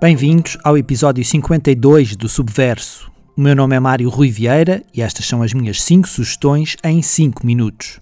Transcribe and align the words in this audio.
Bem-vindos 0.00 0.56
ao 0.62 0.78
episódio 0.78 1.24
52 1.24 2.14
do 2.14 2.28
Subverso. 2.28 3.10
O 3.36 3.40
meu 3.40 3.54
nome 3.54 3.74
é 3.74 3.80
Mário 3.80 4.08
Rui 4.08 4.30
Vieira 4.30 4.82
e 4.94 5.02
estas 5.02 5.26
são 5.26 5.42
as 5.42 5.52
minhas 5.52 5.82
5 5.82 6.08
sugestões 6.08 6.76
em 6.84 7.02
5 7.02 7.44
minutos. 7.44 8.00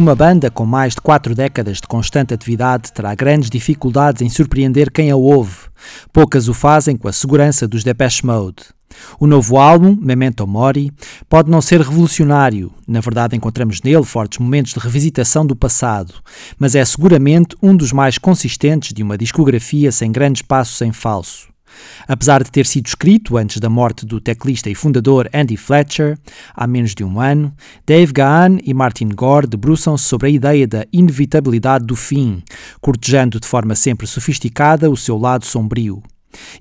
Uma 0.00 0.16
banda 0.16 0.50
com 0.50 0.64
mais 0.64 0.94
de 0.94 1.00
quatro 1.02 1.34
décadas 1.34 1.76
de 1.76 1.86
constante 1.86 2.32
atividade 2.32 2.90
terá 2.90 3.14
grandes 3.14 3.50
dificuldades 3.50 4.22
em 4.22 4.30
surpreender 4.30 4.90
quem 4.90 5.10
a 5.10 5.14
ouve. 5.14 5.68
Poucas 6.10 6.48
o 6.48 6.54
fazem 6.54 6.96
com 6.96 7.06
a 7.06 7.12
segurança 7.12 7.68
dos 7.68 7.84
Depeche 7.84 8.24
Mode. 8.24 8.64
O 9.18 9.26
novo 9.26 9.58
álbum, 9.58 9.94
Memento 10.00 10.46
Mori, 10.46 10.90
pode 11.28 11.50
não 11.50 11.60
ser 11.60 11.82
revolucionário, 11.82 12.72
na 12.88 13.00
verdade 13.00 13.36
encontramos 13.36 13.82
nele 13.82 14.02
fortes 14.02 14.38
momentos 14.38 14.72
de 14.72 14.80
revisitação 14.80 15.44
do 15.44 15.54
passado, 15.54 16.14
mas 16.58 16.74
é 16.74 16.82
seguramente 16.82 17.54
um 17.62 17.76
dos 17.76 17.92
mais 17.92 18.16
consistentes 18.16 18.94
de 18.94 19.02
uma 19.02 19.18
discografia 19.18 19.92
sem 19.92 20.10
grandes 20.10 20.40
passos 20.40 20.80
em 20.80 20.92
falso. 20.92 21.49
Apesar 22.06 22.42
de 22.42 22.50
ter 22.50 22.66
sido 22.66 22.86
escrito 22.86 23.36
antes 23.36 23.58
da 23.58 23.68
morte 23.68 24.04
do 24.06 24.20
teclista 24.20 24.68
e 24.68 24.74
fundador 24.74 25.28
Andy 25.32 25.56
Fletcher, 25.56 26.18
há 26.54 26.66
menos 26.66 26.94
de 26.94 27.04
um 27.04 27.20
ano, 27.20 27.52
Dave 27.86 28.12
Gahan 28.12 28.58
e 28.64 28.74
Martin 28.74 29.08
Gore 29.08 29.46
debruçam-se 29.46 30.04
sobre 30.04 30.28
a 30.28 30.30
ideia 30.30 30.66
da 30.66 30.86
inevitabilidade 30.92 31.84
do 31.84 31.96
fim, 31.96 32.42
cortejando 32.80 33.40
de 33.40 33.46
forma 33.46 33.74
sempre 33.74 34.06
sofisticada 34.06 34.90
o 34.90 34.96
seu 34.96 35.16
lado 35.16 35.44
sombrio. 35.44 36.02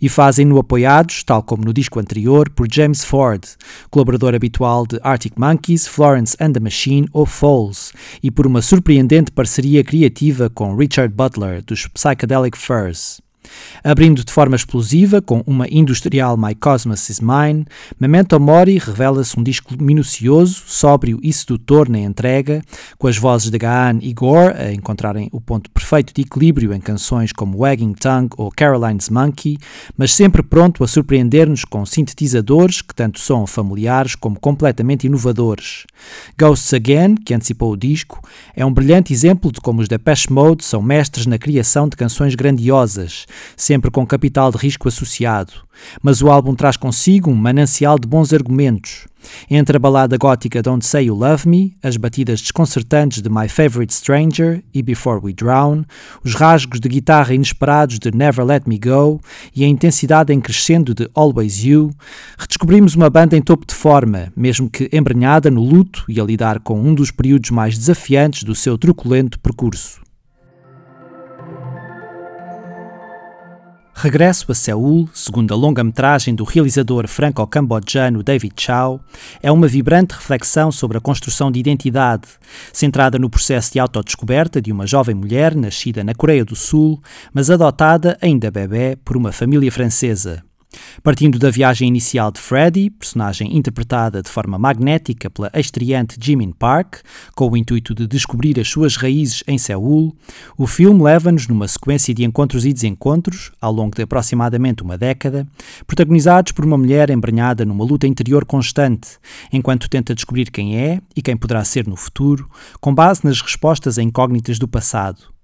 E 0.02 0.10
fazem-no 0.10 0.58
apoiados, 0.58 1.24
tal 1.24 1.44
como 1.44 1.64
no 1.64 1.74
disco 1.74 2.00
anterior, 2.00 2.50
por 2.50 2.68
James 2.72 3.04
Ford, 3.04 3.44
colaborador 3.90 4.34
habitual 4.34 4.86
de 4.86 5.00
Arctic 5.04 5.34
Monkeys, 5.38 5.88
Florence 5.88 6.36
and 6.40 6.54
the 6.54 6.60
Machine 6.60 7.08
ou 7.14 7.26
Foles, 7.26 7.94
e 8.22 8.32
por 8.32 8.48
uma 8.48 8.62
surpreendente 8.62 9.32
parceria 9.32 9.84
criativa 9.84 10.50
com 10.50 10.76
Richard 10.76 11.14
Butler, 11.14 11.64
dos 11.64 11.88
Psychedelic 11.88 12.58
Furs. 12.58 13.22
Abrindo 13.84 14.24
de 14.24 14.32
forma 14.32 14.56
explosiva 14.56 15.22
com 15.22 15.44
uma 15.46 15.68
industrial 15.70 16.36
My 16.38 16.54
Cosmos 16.56 17.10
is 17.10 17.20
Mine, 17.20 17.66
Memento 18.00 18.40
Mori 18.40 18.78
revela-se 18.78 19.40
um 19.40 19.44
disco 19.44 19.76
minucioso, 19.82 20.64
sóbrio 20.68 21.20
e 21.24 21.32
sedutor 21.32 21.88
na 21.88 22.00
entrega, 22.00 22.62
com 22.98 23.08
as 23.08 23.18
vozes 23.18 23.50
de 23.50 23.58
Gahan 23.58 24.00
e 24.02 24.14
Gore 24.14 24.56
a 24.58 24.74
encontrarem 24.74 25.30
o 25.32 25.40
ponto 25.40 25.70
perfeito 25.72 26.14
de 26.14 26.22
equilíbrio 26.22 26.74
em 26.74 26.80
canções 26.80 27.32
como 27.32 27.58
Wagging 27.60 27.94
Tongue 27.94 28.30
ou 28.38 28.52
Caroline's 28.52 29.10
Monkey, 29.10 29.58
mas 29.98 30.14
sempre 30.14 30.44
pronto 30.44 30.84
a 30.84 30.88
surpreender-nos 30.88 31.64
com 31.66 31.86
sintetizadores 31.86 32.82
que 32.82 32.94
tanto 32.94 33.20
são 33.20 33.48
familiares 33.48 34.16
como 34.16 34.40
completamente 34.40 35.08
inovadores. 35.08 35.86
Ghosts 36.38 36.74
Again, 36.74 37.16
que 37.16 37.34
antecipou 37.34 37.74
o 37.74 37.78
disco, 37.78 38.22
é 38.56 38.66
um 38.66 38.74
brilhante 38.74 39.14
exemplo 39.14 39.52
de 39.52 39.62
como 39.62 39.82
os 39.82 39.88
Depeche 39.88 40.32
Mode 40.32 40.64
são 40.64 40.82
mestres 40.82 41.26
na 41.26 41.38
criação 41.38 41.88
de 41.88 41.96
canções 41.96 42.36
grandiosas, 42.36 43.26
sempre 43.56 43.92
com 43.92 44.06
capital 44.06 44.52
de 44.52 44.58
risco 44.58 44.88
associado. 44.88 45.54
Mas 46.02 46.22
o 46.22 46.30
álbum 46.30 46.56
traz 46.56 46.78
consigo 46.78 47.30
um 47.32 47.36
manancial 47.36 47.98
de 47.98 48.08
bons 48.08 48.34
argumentos. 48.34 49.08
Entre 49.50 49.76
a 49.76 49.80
balada 49.80 50.18
gótica 50.18 50.62
Don't 50.62 50.86
Say 50.86 51.06
You 51.06 51.16
Love 51.16 51.48
Me, 51.48 51.78
as 51.84 51.98
batidas 51.98 52.42
desconcertantes 52.42 53.22
de 53.22 53.30
My 53.30 53.50
Favorite 53.50 53.94
Stranger 53.94 54.64
e 54.74 54.82
Before 54.82 55.20
We 55.22 55.34
Drown, 55.34 55.84
os 56.24 56.36
rasgos 56.36 56.80
de 56.80 56.88
guitarra 56.88 57.34
inesperados 57.34 58.00
de 58.00 58.12
Never 58.12 58.46
Let 58.46 58.64
Me 58.66 58.80
Go 58.80 59.20
e 59.56 59.64
a 59.64 59.68
intensidade 59.68 60.34
em 60.34 60.40
crescendo 60.40 60.94
de 60.94 61.10
Always 61.14 61.64
You, 61.64 61.92
redescobrimos 62.38 62.96
uma 62.96 63.10
banda 63.10 63.36
em 63.36 63.42
topo 63.42 63.66
de 63.66 63.76
forma, 63.76 64.32
mesmo 64.36 64.70
que 64.70 64.90
embrenhada 64.92 65.52
no 65.52 65.64
luto 65.64 66.06
e 66.08 66.20
a 66.20 66.24
lidar 66.24 66.60
com 66.60 66.80
um 66.80 66.94
dos 66.94 67.12
períodos 67.12 67.52
mais 67.52 67.78
desafiantes 67.78 68.44
do 68.44 68.56
seu 68.56 68.78
truculento 68.78 69.40
percurso. 69.40 70.09
Regresso 74.02 74.50
a 74.50 74.56
Seul, 74.56 75.10
segundo 75.14 75.54
a 75.54 75.58
longa-metragem 75.58 76.34
do 76.34 76.46
realizador 76.46 77.06
franco-cambodjano 77.06 78.24
David 78.24 78.54
Chow, 78.56 79.02
é 79.44 79.52
uma 79.52 79.68
vibrante 79.68 80.14
reflexão 80.14 80.72
sobre 80.72 80.98
a 80.98 81.02
construção 81.02 81.52
de 81.52 81.60
identidade, 81.60 82.30
centrada 82.72 83.20
no 83.20 83.30
processo 83.30 83.74
de 83.74 83.80
autodescoberta 83.80 84.62
de 84.62 84.72
uma 84.72 84.88
jovem 84.88 85.14
mulher 85.14 85.54
nascida 85.54 86.02
na 86.02 86.16
Coreia 86.16 86.46
do 86.46 86.56
Sul, 86.56 87.04
mas 87.34 87.50
adotada 87.50 88.18
ainda 88.22 88.50
bebê 88.50 88.98
por 89.04 89.18
uma 89.18 89.34
família 89.34 89.70
francesa. 89.70 90.49
Partindo 91.02 91.40
da 91.40 91.50
viagem 91.50 91.88
inicial 91.88 92.32
de 92.32 92.40
Freddy, 92.40 92.90
personagem 92.90 93.56
interpretada 93.58 94.22
de 94.22 94.30
forma 94.30 94.60
magnética 94.60 95.30
pela 95.30 95.50
estreante 95.56 96.18
Jimin 96.20 96.52
Park, 96.52 96.98
com 97.36 97.50
o 97.50 97.58
intuito 97.58 97.96
de 97.96 98.06
descobrir 98.06 98.60
as 98.60 98.68
suas 98.68 98.98
raízes 98.98 99.44
em 99.48 99.58
Seul, 99.58 100.16
o 100.58 100.68
filme 100.68 101.02
leva-nos 101.02 101.48
numa 101.48 101.68
sequência 101.68 102.14
de 102.14 102.26
encontros 102.26 102.66
e 102.66 102.74
desencontros, 102.74 103.52
ao 103.62 103.72
longo 103.72 103.96
de 103.96 104.04
aproximadamente 104.04 104.84
uma 104.84 104.98
década, 104.98 105.48
protagonizados 105.88 106.52
por 106.52 106.66
uma 106.66 106.78
mulher 106.78 107.10
embrenhada 107.10 107.66
numa 107.66 107.86
luta 107.86 108.06
interior 108.06 108.46
constante, 108.46 109.18
enquanto 109.52 109.90
tenta 109.90 110.14
descobrir 110.14 110.52
quem 110.52 110.78
é 110.78 111.02
e 111.16 111.22
quem 111.22 111.38
poderá 111.38 111.64
ser 111.64 111.88
no 111.88 111.96
futuro, 111.96 112.50
com 112.82 112.94
base 112.94 113.22
nas 113.24 113.42
respostas 113.42 113.98
a 113.98 114.04
incógnitas 114.04 114.60
do 114.60 114.68
passado. 114.68 115.39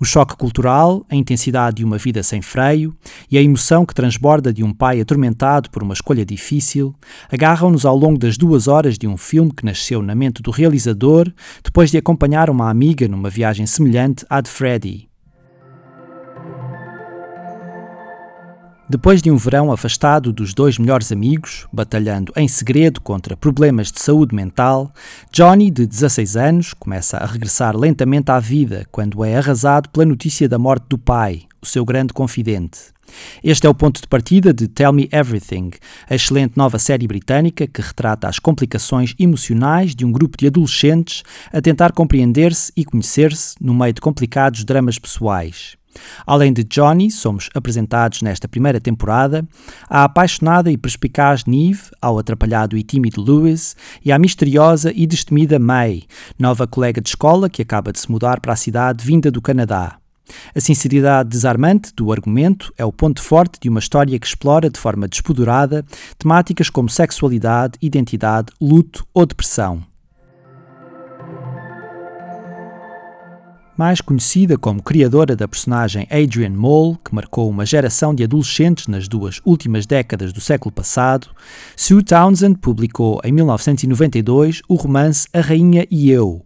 O 0.00 0.04
choque 0.04 0.36
cultural, 0.36 1.04
a 1.10 1.14
intensidade 1.14 1.78
de 1.78 1.84
uma 1.84 1.98
vida 1.98 2.22
sem 2.22 2.40
freio 2.40 2.94
e 3.30 3.36
a 3.36 3.42
emoção 3.42 3.84
que 3.84 3.94
transborda 3.94 4.52
de 4.52 4.62
um 4.62 4.72
pai 4.72 5.00
atormentado 5.00 5.70
por 5.70 5.82
uma 5.82 5.94
escolha 5.94 6.24
difícil 6.24 6.94
agarram-nos 7.30 7.84
ao 7.84 7.96
longo 7.96 8.18
das 8.18 8.36
duas 8.36 8.68
horas 8.68 8.96
de 8.96 9.06
um 9.06 9.16
filme 9.16 9.52
que 9.52 9.64
nasceu 9.64 10.02
na 10.02 10.14
mente 10.14 10.42
do 10.42 10.50
realizador 10.50 11.32
depois 11.62 11.90
de 11.90 11.98
acompanhar 11.98 12.50
uma 12.50 12.70
amiga 12.70 13.08
numa 13.08 13.30
viagem 13.30 13.66
semelhante 13.66 14.24
à 14.28 14.40
de 14.40 14.50
Freddie. 14.50 15.07
Depois 18.90 19.20
de 19.20 19.30
um 19.30 19.36
verão 19.36 19.70
afastado 19.70 20.32
dos 20.32 20.54
dois 20.54 20.78
melhores 20.78 21.12
amigos, 21.12 21.66
batalhando 21.70 22.32
em 22.34 22.48
segredo 22.48 23.02
contra 23.02 23.36
problemas 23.36 23.92
de 23.92 24.00
saúde 24.00 24.34
mental, 24.34 24.90
Johnny, 25.30 25.70
de 25.70 25.86
16 25.86 26.36
anos, 26.38 26.72
começa 26.72 27.18
a 27.18 27.26
regressar 27.26 27.76
lentamente 27.76 28.30
à 28.30 28.40
vida 28.40 28.86
quando 28.90 29.22
é 29.22 29.36
arrasado 29.36 29.90
pela 29.90 30.06
notícia 30.06 30.48
da 30.48 30.58
morte 30.58 30.86
do 30.88 30.96
pai, 30.96 31.42
o 31.60 31.66
seu 31.66 31.84
grande 31.84 32.14
confidente. 32.14 32.78
Este 33.44 33.66
é 33.66 33.70
o 33.70 33.74
ponto 33.74 34.00
de 34.00 34.06
partida 34.06 34.54
de 34.54 34.66
Tell 34.66 34.92
Me 34.94 35.06
Everything, 35.12 35.70
a 36.08 36.14
excelente 36.14 36.56
nova 36.56 36.78
série 36.78 37.06
britânica 37.06 37.66
que 37.66 37.82
retrata 37.82 38.26
as 38.26 38.38
complicações 38.38 39.14
emocionais 39.18 39.94
de 39.94 40.06
um 40.06 40.10
grupo 40.10 40.38
de 40.38 40.46
adolescentes 40.46 41.22
a 41.52 41.60
tentar 41.60 41.92
compreender-se 41.92 42.72
e 42.74 42.86
conhecer-se 42.86 43.54
no 43.60 43.74
meio 43.74 43.92
de 43.92 44.00
complicados 44.00 44.64
dramas 44.64 44.98
pessoais. 44.98 45.77
Além 46.26 46.52
de 46.52 46.64
Johnny, 46.64 47.10
somos 47.10 47.48
apresentados 47.54 48.22
nesta 48.22 48.48
primeira 48.48 48.80
temporada 48.80 49.46
à 49.88 50.04
apaixonada 50.04 50.70
e 50.70 50.76
perspicaz 50.76 51.44
Neve, 51.44 51.82
ao 52.00 52.18
atrapalhado 52.18 52.76
e 52.76 52.82
tímido 52.82 53.22
Lewis 53.22 53.76
e 54.04 54.12
à 54.12 54.18
misteriosa 54.18 54.92
e 54.94 55.06
destemida 55.06 55.58
May, 55.58 56.04
nova 56.38 56.66
colega 56.66 57.00
de 57.00 57.08
escola 57.08 57.48
que 57.48 57.62
acaba 57.62 57.92
de 57.92 58.00
se 58.00 58.10
mudar 58.10 58.40
para 58.40 58.52
a 58.52 58.56
cidade 58.56 59.04
vinda 59.04 59.30
do 59.30 59.40
Canadá. 59.40 59.98
A 60.54 60.60
sinceridade 60.60 61.30
desarmante 61.30 61.92
do 61.94 62.12
argumento 62.12 62.72
é 62.76 62.84
o 62.84 62.92
ponto 62.92 63.22
forte 63.22 63.58
de 63.60 63.68
uma 63.68 63.80
história 63.80 64.18
que 64.18 64.26
explora 64.26 64.68
de 64.68 64.78
forma 64.78 65.08
despodurada 65.08 65.84
temáticas 66.18 66.68
como 66.68 66.88
sexualidade, 66.88 67.78
identidade, 67.80 68.52
luto 68.60 69.06
ou 69.14 69.24
depressão. 69.24 69.82
Mais 73.78 74.00
conhecida 74.00 74.58
como 74.58 74.82
criadora 74.82 75.36
da 75.36 75.46
personagem 75.46 76.08
Adrian 76.10 76.50
Mole, 76.50 76.98
que 77.04 77.14
marcou 77.14 77.48
uma 77.48 77.64
geração 77.64 78.12
de 78.12 78.24
adolescentes 78.24 78.88
nas 78.88 79.06
duas 79.06 79.40
últimas 79.44 79.86
décadas 79.86 80.32
do 80.32 80.40
século 80.40 80.72
passado, 80.72 81.28
Sue 81.76 82.02
Townsend 82.02 82.58
publicou 82.58 83.20
em 83.22 83.30
1992 83.30 84.62
o 84.68 84.74
romance 84.74 85.28
A 85.32 85.40
Rainha 85.40 85.86
e 85.88 86.10
Eu. 86.10 86.44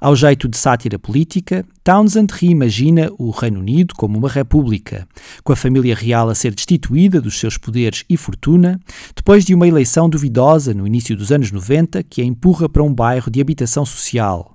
Ao 0.00 0.16
jeito 0.16 0.48
de 0.48 0.56
sátira 0.56 0.98
política, 0.98 1.64
Townsend 1.84 2.32
reimagina 2.32 3.10
o 3.18 3.30
Reino 3.30 3.60
Unido 3.60 3.94
como 3.94 4.18
uma 4.18 4.28
república, 4.28 5.06
com 5.44 5.52
a 5.52 5.56
família 5.56 5.94
real 5.94 6.30
a 6.30 6.34
ser 6.34 6.54
destituída 6.54 7.20
dos 7.20 7.38
seus 7.38 7.58
poderes 7.58 8.02
e 8.08 8.16
fortuna, 8.16 8.80
depois 9.14 9.44
de 9.44 9.54
uma 9.54 9.68
eleição 9.68 10.08
duvidosa 10.08 10.72
no 10.72 10.86
início 10.86 11.14
dos 11.14 11.30
anos 11.30 11.52
90 11.52 12.02
que 12.02 12.22
a 12.22 12.24
empurra 12.24 12.66
para 12.66 12.82
um 12.82 12.92
bairro 12.92 13.30
de 13.30 13.42
habitação 13.42 13.84
social. 13.84 14.51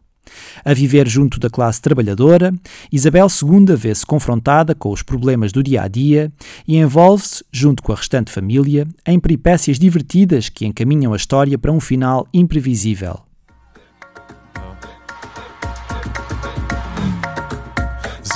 A 0.64 0.74
viver 0.74 1.08
junto 1.08 1.40
da 1.40 1.50
classe 1.50 1.82
trabalhadora, 1.82 2.54
Isabel 2.92 3.28
II 3.28 3.76
vê-se 3.76 4.06
confrontada 4.06 4.76
com 4.76 4.92
os 4.92 5.02
problemas 5.02 5.52
do 5.52 5.64
dia 5.64 5.84
a 5.84 5.88
dia 5.88 6.32
e 6.68 6.78
envolve-se, 6.78 7.44
junto 7.52 7.82
com 7.82 7.92
a 7.92 7.96
restante 7.96 8.32
família, 8.32 8.88
em 9.06 9.20
peripécias 9.20 9.80
divertidas 9.80 10.50
que 10.50 10.66
encaminham 10.66 11.14
a 11.14 11.18
história 11.18 11.58
para 11.58 11.72
um 11.72 11.80
final 11.80 12.28
imprevisível. 12.34 13.22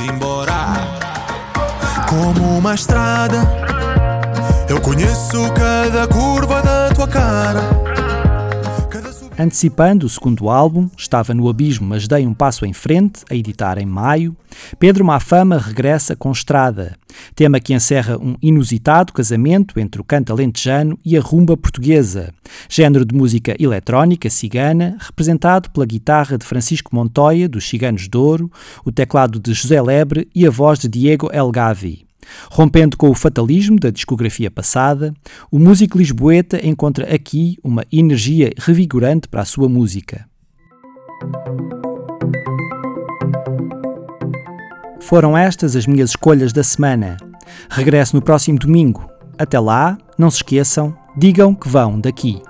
Embora 0.01 0.75
como 2.09 2.57
uma 2.57 2.73
estrada, 2.73 3.37
eu 4.67 4.81
conheço 4.81 5.37
cada 5.53 6.07
curva 6.07 6.59
da 6.61 6.89
tua 6.89 7.07
cara. 7.07 7.90
Antecipando 9.41 10.05
o 10.05 10.09
segundo 10.09 10.51
álbum, 10.51 10.87
estava 10.95 11.33
no 11.33 11.49
abismo, 11.49 11.87
mas 11.87 12.07
dei 12.07 12.27
um 12.27 12.33
passo 12.33 12.63
em 12.63 12.73
frente, 12.73 13.23
a 13.27 13.33
editar 13.33 13.79
em 13.79 13.87
maio. 13.87 14.37
Pedro 14.77 15.03
Mafama 15.03 15.57
regressa 15.57 16.15
com 16.15 16.31
Estrada, 16.31 16.95
tema 17.33 17.59
que 17.59 17.73
encerra 17.73 18.19
um 18.19 18.35
inusitado 18.39 19.11
casamento 19.11 19.79
entre 19.79 19.99
o 19.99 20.03
canto 20.03 20.31
alentejano 20.31 20.95
e 21.03 21.17
a 21.17 21.21
rumba 21.21 21.57
portuguesa, 21.57 22.31
género 22.69 23.03
de 23.03 23.15
música 23.15 23.55
eletrónica 23.59 24.29
cigana, 24.29 24.95
representado 24.99 25.71
pela 25.71 25.87
guitarra 25.87 26.37
de 26.37 26.45
Francisco 26.45 26.95
Montoya, 26.95 27.49
dos 27.49 27.67
Ciganos 27.67 28.07
de 28.07 28.15
Ouro, 28.15 28.51
o 28.85 28.91
teclado 28.91 29.39
de 29.39 29.55
José 29.55 29.81
Lebre 29.81 30.29
e 30.35 30.45
a 30.45 30.51
voz 30.51 30.77
de 30.77 30.87
Diego 30.87 31.31
Elgavi. 31.33 32.10
Rompendo 32.49 32.97
com 32.97 33.09
o 33.09 33.15
fatalismo 33.15 33.79
da 33.79 33.89
discografia 33.89 34.51
passada, 34.51 35.13
o 35.51 35.59
músico 35.59 35.97
lisboeta 35.97 36.65
encontra 36.65 37.13
aqui 37.13 37.57
uma 37.63 37.83
energia 37.91 38.51
revigorante 38.57 39.27
para 39.27 39.41
a 39.41 39.45
sua 39.45 39.67
música. 39.67 40.25
Foram 44.99 45.37
estas 45.37 45.75
as 45.75 45.85
minhas 45.85 46.11
escolhas 46.11 46.53
da 46.53 46.63
semana. 46.63 47.17
Regresso 47.69 48.15
no 48.15 48.21
próximo 48.21 48.57
domingo. 48.57 49.09
Até 49.37 49.59
lá, 49.59 49.97
não 50.17 50.31
se 50.31 50.37
esqueçam, 50.37 50.95
digam 51.17 51.53
que 51.53 51.67
vão 51.67 51.99
daqui. 51.99 52.41